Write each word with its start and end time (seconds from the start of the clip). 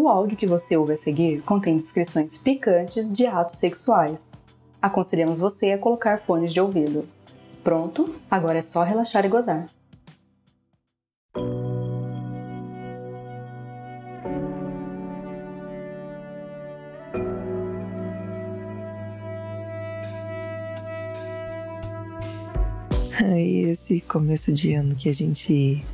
O 0.00 0.06
áudio 0.06 0.36
que 0.36 0.46
você 0.46 0.76
ouve 0.76 0.92
a 0.92 0.96
seguir 0.96 1.42
contém 1.42 1.74
descrições 1.74 2.38
picantes 2.38 3.12
de 3.12 3.26
atos 3.26 3.58
sexuais. 3.58 4.30
Aconselhamos 4.80 5.40
você 5.40 5.72
a 5.72 5.78
colocar 5.78 6.20
fones 6.20 6.52
de 6.52 6.60
ouvido. 6.60 7.08
Pronto? 7.64 8.14
Agora 8.30 8.60
é 8.60 8.62
só 8.62 8.84
relaxar 8.84 9.26
e 9.26 9.28
gozar. 9.28 9.68
Esse 23.68 24.00
começo 24.02 24.52
de 24.52 24.74
ano 24.74 24.94
que 24.94 25.08
a 25.08 25.12
gente 25.12 25.84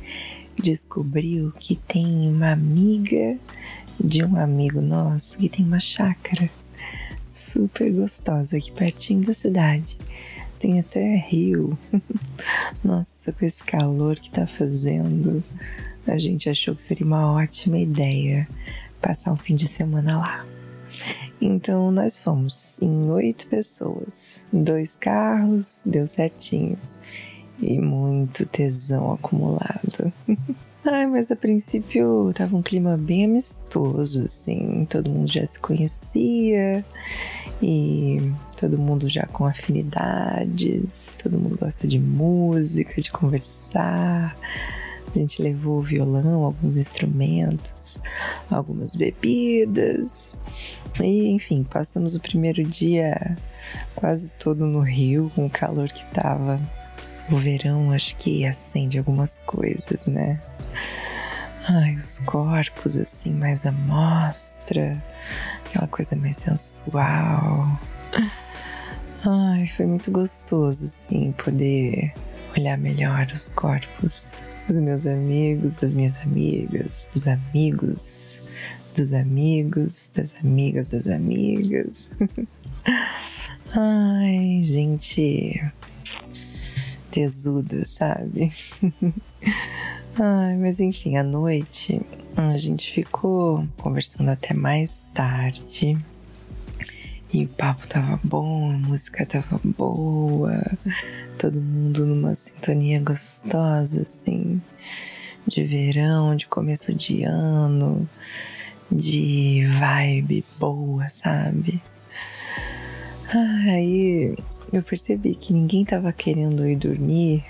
descobriu 0.61 1.51
que 1.59 1.75
tem 1.75 2.29
uma 2.29 2.51
amiga 2.51 3.37
de 3.99 4.23
um 4.23 4.35
amigo 4.35 4.81
nosso 4.81 5.37
que 5.37 5.49
tem 5.49 5.65
uma 5.65 5.79
chácara 5.79 6.45
super 7.29 7.91
gostosa 7.91 8.57
aqui 8.57 8.71
pertinho 8.71 9.25
da 9.25 9.33
cidade. 9.33 9.97
Tem 10.59 10.79
até 10.79 11.17
rio. 11.17 11.77
Nossa, 12.83 13.31
com 13.31 13.45
esse 13.45 13.63
calor 13.63 14.17
que 14.17 14.31
tá 14.31 14.47
fazendo, 14.47 15.43
a 16.07 16.17
gente 16.17 16.49
achou 16.49 16.75
que 16.75 16.81
seria 16.81 17.05
uma 17.05 17.33
ótima 17.33 17.77
ideia 17.77 18.47
passar 19.01 19.31
um 19.31 19.37
fim 19.37 19.55
de 19.55 19.67
semana 19.67 20.17
lá. 20.17 20.45
Então 21.41 21.91
nós 21.91 22.19
fomos 22.19 22.81
em 22.81 23.09
oito 23.09 23.47
pessoas, 23.47 24.43
dois 24.51 24.95
carros, 24.95 25.83
deu 25.85 26.07
certinho 26.07 26.77
e 27.59 27.79
muito 27.79 28.45
tesão 28.45 29.13
acumulado. 29.13 30.11
Ai, 30.87 31.07
mas 31.07 31.31
a 31.31 31.35
princípio 31.35 32.31
tava 32.35 32.55
um 32.55 32.61
clima 32.61 32.95
bem 32.95 33.25
amistoso, 33.25 34.25
assim, 34.25 34.85
todo 34.87 35.09
mundo 35.09 35.31
já 35.31 35.43
se 35.43 35.59
conhecia 35.59 36.85
e 37.59 38.31
todo 38.55 38.77
mundo 38.77 39.09
já 39.09 39.25
com 39.25 39.47
afinidades, 39.47 41.15
todo 41.21 41.39
mundo 41.39 41.57
gosta 41.57 41.87
de 41.87 41.97
música, 41.97 43.01
de 43.01 43.11
conversar. 43.11 44.37
A 45.07 45.17
gente 45.17 45.41
levou 45.41 45.79
o 45.79 45.81
violão, 45.81 46.43
alguns 46.43 46.77
instrumentos, 46.77 47.99
algumas 48.51 48.95
bebidas. 48.95 50.39
E, 51.01 51.29
enfim, 51.29 51.63
passamos 51.63 52.15
o 52.15 52.19
primeiro 52.19 52.63
dia 52.63 53.35
quase 53.95 54.31
todo 54.33 54.67
no 54.67 54.81
rio, 54.81 55.31
com 55.33 55.47
o 55.47 55.49
calor 55.49 55.87
que 55.87 56.05
tava. 56.13 56.61
O 57.31 57.37
verão 57.37 57.91
acho 57.91 58.15
que 58.17 58.45
acende 58.45 58.99
algumas 58.99 59.39
coisas, 59.39 60.05
né? 60.05 60.39
Ai, 61.67 61.95
os 61.95 62.19
corpos 62.19 62.95
assim, 62.95 63.33
mais 63.33 63.65
à 63.65 63.71
mostra, 63.71 65.03
aquela 65.65 65.87
coisa 65.87 66.15
mais 66.15 66.37
sensual. 66.37 67.79
Ai, 69.23 69.65
foi 69.65 69.87
muito 69.87 70.11
gostoso, 70.11 70.85
assim, 70.85 71.31
poder 71.31 72.13
olhar 72.55 72.77
melhor 72.77 73.27
os 73.33 73.49
corpos 73.49 74.35
dos 74.67 74.79
meus 74.79 75.07
amigos, 75.07 75.77
das 75.77 75.95
minhas 75.95 76.19
amigas, 76.21 77.07
dos 77.11 77.27
amigos, 77.27 78.43
dos 78.95 79.11
amigos, 79.11 80.11
das 80.13 80.31
amigas, 80.43 80.89
das 80.89 81.07
amigas. 81.07 82.11
Ai, 83.73 84.59
gente 84.61 85.59
tesuda, 87.09 87.85
sabe? 87.85 88.51
Ai, 90.17 90.55
mas 90.55 90.79
enfim, 90.79 91.17
à 91.17 91.23
noite 91.23 92.01
a 92.37 92.55
gente 92.55 92.89
ficou 92.89 93.67
conversando 93.77 94.29
até 94.29 94.53
mais 94.53 95.09
tarde. 95.13 95.97
E 97.33 97.43
o 97.43 97.49
papo 97.49 97.85
tava 97.85 98.17
bom, 98.23 98.71
a 98.71 98.77
música 98.77 99.25
tava 99.25 99.59
boa, 99.61 100.61
todo 101.37 101.59
mundo 101.59 102.05
numa 102.05 102.33
sintonia 102.33 103.01
gostosa, 103.01 104.03
assim, 104.03 104.61
de 105.45 105.65
verão, 105.65 106.33
de 106.33 106.47
começo 106.47 106.93
de 106.93 107.23
ano, 107.23 108.07
de 108.89 109.65
vibe 109.65 110.45
boa, 110.57 111.09
sabe? 111.09 111.81
Aí 113.67 114.33
eu 114.71 114.81
percebi 114.81 115.35
que 115.35 115.51
ninguém 115.51 115.83
estava 115.83 116.13
querendo 116.13 116.65
ir 116.65 116.77
dormir 116.77 117.43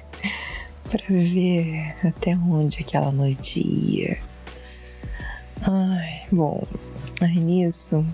para 0.97 1.15
ver 1.17 1.93
até 2.05 2.35
onde 2.35 2.79
aquela 2.79 3.11
noite 3.11 3.59
ia. 3.59 4.17
Ai, 5.61 6.23
bom, 6.31 6.63
aí 7.21 7.37
nisso, 7.37 8.05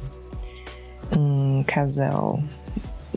um 1.17 1.63
casal 1.63 2.41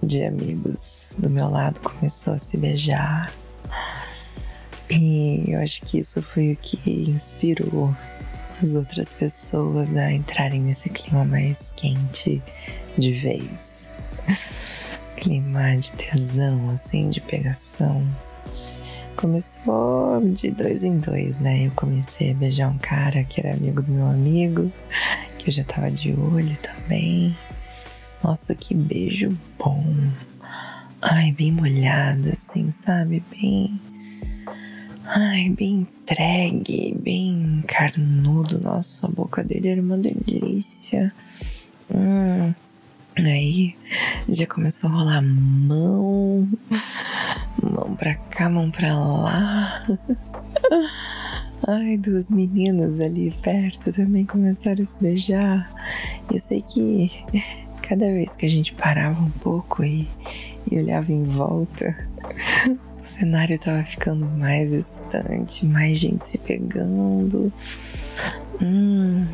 de 0.03 0.23
amigos 0.25 1.17
do 1.19 1.31
meu 1.31 1.49
lado 1.49 1.81
começou 1.81 2.35
a 2.35 2.39
se 2.39 2.59
beijar. 2.59 3.33
E 4.91 5.45
eu 5.49 5.61
acho 5.61 5.81
que 5.83 5.99
isso 5.99 6.21
foi 6.21 6.53
o 6.53 6.57
que 6.57 7.11
inspirou 7.11 7.95
as 8.61 8.75
outras 8.75 9.13
pessoas 9.13 9.89
a 9.97 10.13
entrarem 10.13 10.61
nesse 10.61 10.91
clima 10.91 11.25
mais 11.25 11.73
quente 11.73 12.43
de 12.99 13.13
vez 13.13 13.91
clima 15.17 15.75
de 15.77 15.91
tesão, 15.93 16.69
assim, 16.71 17.09
de 17.09 17.21
pegação. 17.23 18.07
Começou 19.25 20.21
de 20.21 20.51
dois 20.51 20.85
em 20.85 20.99
dois, 20.99 21.39
né? 21.39 21.67
Eu 21.67 21.71
comecei 21.71 22.33
a 22.33 22.35
beijar 22.35 22.69
um 22.69 22.77
cara 22.77 23.25
que 23.25 23.41
era 23.41 23.55
amigo 23.55 23.81
do 23.81 23.91
meu 23.91 24.07
amigo, 24.07 24.71
que 25.39 25.49
eu 25.49 25.51
já 25.51 25.65
tava 25.65 25.91
de 25.91 26.13
olho 26.13 26.55
também. 26.59 27.35
Nossa, 28.23 28.55
que 28.55 28.75
beijo 28.75 29.35
bom. 29.59 29.83
Ai, 31.01 31.33
bem 31.33 31.51
molhado, 31.51 32.29
assim, 32.29 32.71
sabe? 32.71 33.25
Bem. 33.31 33.81
Ai, 35.07 35.49
bem 35.49 35.89
entregue, 36.03 36.95
bem 37.01 37.65
carnudo. 37.67 38.61
Nossa, 38.61 39.07
a 39.07 39.11
boca 39.11 39.43
dele 39.43 39.69
era 39.69 39.81
uma 39.81 39.97
delícia. 39.97 41.15
Hum. 41.91 42.53
Aí 43.17 43.77
já 44.29 44.45
começou 44.47 44.91
a 44.91 44.93
rolar 44.93 45.23
mão, 45.23 46.49
mão 47.63 47.95
pra 47.97 48.15
cá, 48.15 48.49
mão 48.49 48.71
pra 48.71 48.95
lá. 48.95 49.87
Ai, 51.67 51.97
duas 51.97 52.31
meninas 52.31 53.01
ali 53.01 53.31
perto 53.43 53.91
também 53.93 54.27
começaram 54.27 54.83
a 54.83 54.85
se 54.85 54.99
beijar. 55.01 55.71
Eu 56.31 56.39
sei 56.39 56.61
que 56.61 57.11
cada 57.81 58.07
vez 58.07 58.37
que 58.37 58.45
a 58.45 58.51
gente 58.51 58.75
parava 58.75 59.23
um 59.23 59.31
pouco 59.31 59.83
e, 59.85 60.09
e 60.71 60.79
olhava 60.79 61.11
em 61.13 61.25
volta, 61.25 61.97
o 62.99 63.03
cenário 63.03 63.59
tava 63.59 63.83
ficando 63.85 64.27
mais 64.27 64.71
excitante, 64.73 65.65
mais 65.65 65.99
gente 65.99 66.27
se 66.27 66.39
pegando. 66.39 67.53
Hum, 68.61 69.25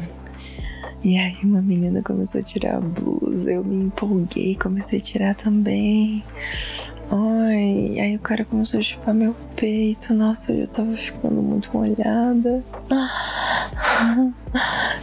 e 1.02 1.16
aí 1.16 1.38
uma 1.42 1.62
menina 1.62 2.02
começou 2.02 2.40
a 2.40 2.44
tirar 2.44 2.76
a 2.76 2.80
blusa, 2.80 3.50
eu 3.50 3.64
me 3.64 3.86
empolguei, 3.86 4.54
comecei 4.54 4.98
a 4.98 5.02
tirar 5.02 5.34
também. 5.34 6.22
Ai, 7.12 7.98
aí 7.98 8.14
o 8.14 8.20
cara 8.20 8.44
começou 8.44 8.78
a 8.78 8.82
chupar 8.84 9.12
meu 9.12 9.34
peito. 9.56 10.14
Nossa, 10.14 10.52
eu 10.52 10.64
já 10.64 10.72
tava 10.72 10.94
ficando 10.94 11.42
muito 11.42 11.68
molhada. 11.76 12.62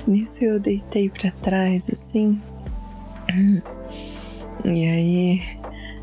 Nisso 0.08 0.46
eu 0.46 0.58
deitei 0.58 1.10
para 1.10 1.32
trás 1.32 1.90
assim. 1.94 2.42
E 4.64 4.86
aí 4.86 5.42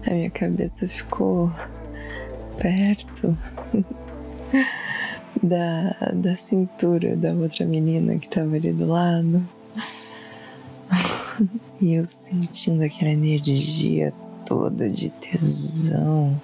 a 0.06 0.10
minha 0.10 0.28
cabeça 0.28 0.86
ficou 0.86 1.50
perto 2.58 3.34
da, 5.42 5.96
da 6.12 6.34
cintura 6.34 7.16
da 7.16 7.32
outra 7.32 7.64
menina 7.64 8.18
que 8.18 8.28
tava 8.28 8.56
ali 8.56 8.74
do 8.74 8.86
lado. 8.86 9.42
e 11.80 11.94
eu 11.94 12.04
sentindo 12.04 12.82
aquela 12.82 13.10
energia 13.10 14.12
toda 14.44 14.88
de 14.88 15.10
tesão 15.10 16.40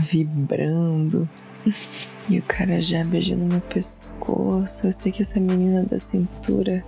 vibrando. 0.10 1.28
E 2.28 2.38
o 2.38 2.42
cara 2.42 2.80
já 2.80 3.04
beijando 3.04 3.44
meu 3.44 3.60
pescoço. 3.60 4.86
Eu 4.86 4.92
sei 4.92 5.12
que 5.12 5.22
essa 5.22 5.38
menina 5.38 5.84
da 5.84 5.98
cintura 5.98 6.84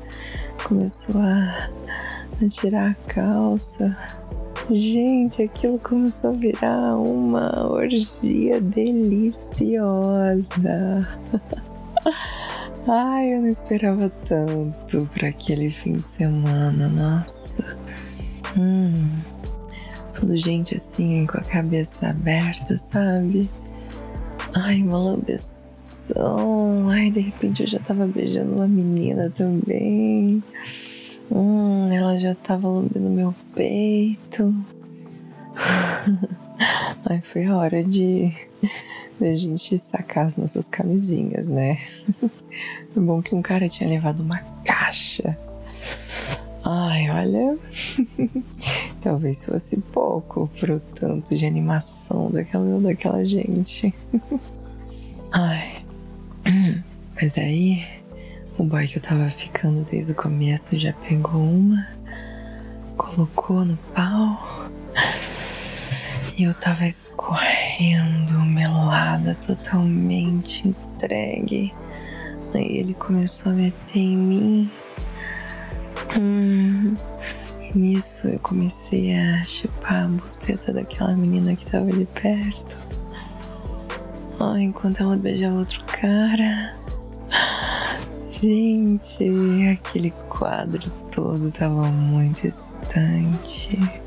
começou 0.67 1.21
a, 1.21 1.71
a 2.43 2.49
tirar 2.49 2.91
a 2.91 2.95
calça. 3.13 3.97
Gente, 4.71 5.43
aquilo 5.43 5.79
começou 5.79 6.31
a 6.31 6.35
virar 6.35 6.97
uma 6.97 7.71
orgia 7.71 8.61
deliciosa. 8.61 9.79
Ai, 12.89 13.35
eu 13.35 13.41
não 13.43 13.49
esperava 13.49 14.11
tanto 14.27 15.09
para 15.15 15.29
aquele 15.29 15.71
fim 15.71 15.95
de 15.95 16.09
semana, 16.09 16.89
nossa. 16.89 17.65
Hum, 18.57 19.09
tudo 20.25 20.39
gente 20.39 20.75
assim, 20.75 21.27
com 21.27 21.37
a 21.37 21.43
cabeça 21.43 22.09
aberta, 22.09 22.79
sabe? 22.79 23.51
Ai, 24.55 24.81
uma 24.81 24.97
lambeção. 24.97 26.89
Ai, 26.89 27.11
de 27.11 27.21
repente 27.21 27.63
eu 27.63 27.67
já 27.67 27.79
tava 27.79 28.07
beijando 28.07 28.55
uma 28.55 28.67
menina 28.67 29.29
também. 29.29 30.43
Hum, 31.31 31.91
ela 31.93 32.17
já 32.17 32.35
tava 32.35 32.67
lambendo 32.67 33.11
meu 33.11 33.35
peito. 33.55 34.55
Aí 37.05 37.21
foi 37.21 37.45
a 37.45 37.57
hora 37.59 37.85
de, 37.85 38.33
de 39.21 39.29
a 39.29 39.37
gente 39.37 39.79
sacar 39.79 40.25
as 40.25 40.37
nossas 40.37 40.67
camisinhas, 40.69 41.47
né? 41.47 41.83
É 42.97 43.01
bom 43.01 43.21
que 43.21 43.35
um 43.35 43.43
cara 43.43 43.69
tinha 43.69 43.91
levado 43.91 44.23
uma 44.23 44.39
caixa. 44.65 45.37
Ai, 46.65 47.11
olha. 47.11 47.59
Talvez 49.03 49.45
fosse 49.45 49.77
pouco 49.93 50.49
pro 50.59 50.81
tanto 50.95 51.35
de 51.35 51.45
animação 51.45 52.31
daquela, 52.31 52.81
daquela 52.81 53.23
gente. 53.25 53.95
Ai. 55.31 55.85
Mas 57.21 57.37
aí, 57.37 57.85
o 58.59 58.65
boy 58.65 58.87
que 58.87 58.97
eu 58.97 59.03
tava 59.03 59.29
ficando 59.29 59.85
desde 59.91 60.13
o 60.13 60.17
começo 60.17 60.75
já 60.75 60.93
pegou 60.93 61.41
uma, 61.41 61.87
colocou 62.97 63.65
no 63.65 63.77
pau. 63.95 64.71
E 66.37 66.43
eu 66.45 66.55
tava 66.55 66.87
escorrendo, 66.87 68.41
melada, 68.41 69.35
totalmente 69.37 70.67
entregue. 70.67 71.73
Aí 72.53 72.79
ele 72.79 72.95
começou 72.95 73.53
a 73.53 73.55
meter 73.55 73.99
em 73.99 74.17
mim. 74.17 74.71
Hum, 76.19 76.97
nisso 77.75 78.29
eu 78.29 78.39
comecei 78.39 79.17
a 79.17 79.45
chupar 79.45 80.05
a 80.05 80.09
buceta 80.09 80.73
daquela 80.73 81.15
menina 81.15 81.57
que 81.57 81.67
tava 81.67 81.91
ali 81.91 82.07
perto. 82.07 82.77
Oh, 84.39 84.57
enquanto 84.57 85.03
ela 85.03 85.17
beijava 85.17 85.59
outro 85.59 85.83
cara. 85.85 86.77
Gente, 88.29 89.25
aquele 89.73 90.13
quadro 90.29 90.89
todo 91.11 91.51
tava 91.51 91.89
muito 91.89 92.43
distante. 92.43 93.79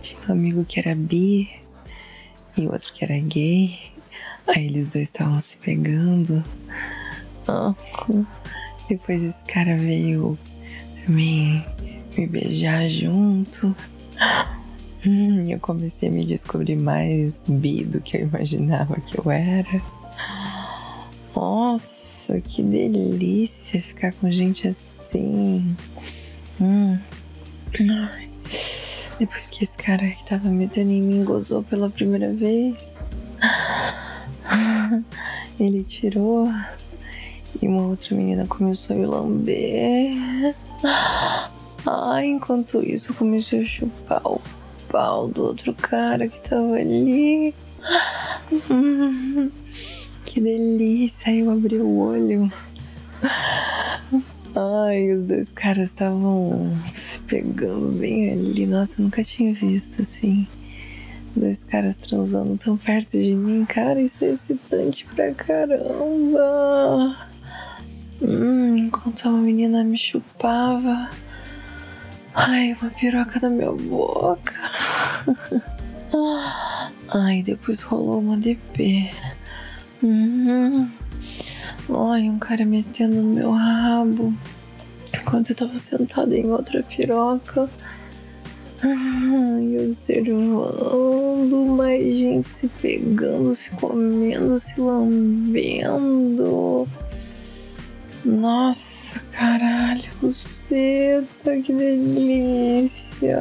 Tinha 0.00 0.20
um 0.28 0.32
amigo 0.32 0.64
que 0.64 0.80
era 0.80 0.94
bi 0.94 1.50
e 2.56 2.66
outro 2.66 2.92
que 2.92 3.04
era 3.04 3.18
gay. 3.18 3.78
Aí 4.48 4.66
eles 4.66 4.88
dois 4.88 5.08
estavam 5.08 5.38
se 5.38 5.56
pegando. 5.58 6.42
Oh. 7.46 7.74
Depois 8.88 9.22
esse 9.22 9.44
cara 9.44 9.76
veio 9.76 10.38
também 11.04 11.64
me 12.16 12.26
beijar 12.26 12.88
junto. 12.88 13.74
Hum, 15.04 15.50
eu 15.50 15.58
comecei 15.58 16.08
a 16.08 16.12
me 16.12 16.24
descobrir 16.24 16.76
mais 16.76 17.44
bi 17.48 17.82
do 17.82 18.00
que 18.00 18.16
eu 18.16 18.20
imaginava 18.20 19.00
que 19.00 19.18
eu 19.18 19.28
era. 19.32 19.82
Nossa, 21.34 22.40
que 22.40 22.62
delícia 22.62 23.82
ficar 23.82 24.12
com 24.12 24.30
gente 24.30 24.68
assim. 24.68 25.76
Hum. 26.60 26.98
Depois 29.18 29.48
que 29.48 29.64
esse 29.64 29.76
cara 29.76 30.08
que 30.08 30.24
tava 30.24 30.48
metendo 30.50 30.92
em 30.92 31.02
mim 31.02 31.24
gozou 31.24 31.62
pela 31.62 31.90
primeira 31.90 32.32
vez, 32.32 33.04
ele 35.58 35.82
tirou 35.82 36.48
e 37.62 37.68
uma 37.68 37.86
outra 37.86 38.16
menina 38.16 38.44
começou 38.46 38.96
a 38.96 38.98
me 38.98 39.06
lamber. 39.06 40.54
Ai, 41.86 42.26
enquanto 42.26 42.82
isso, 42.82 43.12
eu 43.12 43.14
comecei 43.14 43.62
a 43.62 43.64
chupar 43.64 44.20
o 44.26 44.40
pau 44.88 45.28
do 45.28 45.44
outro 45.44 45.72
cara 45.72 46.26
que 46.26 46.40
tava 46.40 46.74
ali. 46.74 47.54
que 50.26 50.40
delícia! 50.40 51.32
Eu 51.32 51.52
abri 51.52 51.78
o 51.78 51.98
olho. 51.98 52.52
Ai, 54.56 55.12
os 55.12 55.24
dois 55.24 55.52
caras 55.52 55.88
estavam 55.88 56.76
se 56.92 57.20
pegando 57.20 57.96
bem 57.98 58.32
ali. 58.32 58.66
Nossa, 58.66 59.00
eu 59.00 59.04
nunca 59.04 59.22
tinha 59.22 59.54
visto 59.54 60.02
assim. 60.02 60.48
Dois 61.34 61.62
caras 61.62 61.96
transando 61.96 62.56
tão 62.56 62.76
perto 62.76 63.12
de 63.12 63.34
mim. 63.34 63.64
Cara, 63.64 64.02
isso 64.02 64.24
é 64.24 64.32
excitante 64.32 65.06
pra 65.14 65.32
caramba. 65.32 67.30
Hum, 68.22 68.76
enquanto 68.76 69.28
uma 69.28 69.38
menina 69.38 69.82
me 69.82 69.98
chupava. 69.98 71.10
Ai, 72.32 72.76
uma 72.80 72.90
piroca 72.90 73.40
na 73.40 73.50
minha 73.50 73.72
boca. 73.72 74.54
Ai, 77.08 77.42
depois 77.42 77.82
rolou 77.82 78.20
uma 78.20 78.36
DP. 78.36 79.10
Hum. 80.04 80.88
Ai, 81.90 82.28
um 82.28 82.38
cara 82.38 82.64
metendo 82.64 83.16
no 83.16 83.34
meu 83.34 83.50
rabo. 83.50 84.32
Enquanto 85.12 85.50
eu 85.50 85.56
tava 85.56 85.76
sentada 85.78 86.36
em 86.36 86.46
outra 86.46 86.82
piroca. 86.82 87.68
Ai, 88.84 89.84
observando 89.84 91.66
mais 91.76 92.16
gente 92.16 92.46
se 92.46 92.68
pegando, 92.68 93.54
se 93.54 93.70
comendo, 93.72 94.58
se 94.58 94.80
lambendo. 94.80 96.88
Nossa, 98.24 99.18
caralho, 99.32 100.08
buceta, 100.20 101.60
que 101.60 101.72
delícia! 101.72 103.40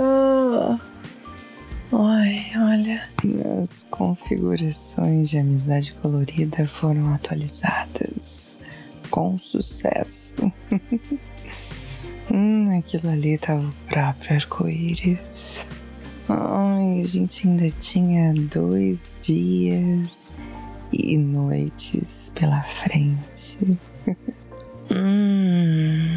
Ai, 1.94 2.52
olha. 2.58 3.04
As 3.62 3.84
configurações 3.92 5.30
de 5.30 5.38
amizade 5.38 5.94
colorida 6.02 6.66
foram 6.66 7.14
atualizadas 7.14 8.58
com 9.12 9.38
sucesso. 9.38 10.52
hum, 12.34 12.80
aquilo 12.80 13.12
ali 13.12 13.38
tava 13.38 13.68
o 13.68 13.74
próprio 13.88 14.36
arco-íris. 14.36 15.68
Ai, 16.28 17.02
a 17.02 17.04
gente 17.04 17.48
ainda 17.48 17.70
tinha 17.70 18.34
dois 18.34 19.16
dias 19.22 20.34
e 20.92 21.18
noites 21.18 22.32
pela 22.34 22.64
frente. 22.64 23.60
hum. 24.92 26.11